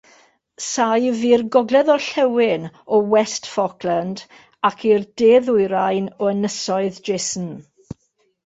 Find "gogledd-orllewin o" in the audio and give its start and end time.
1.55-3.03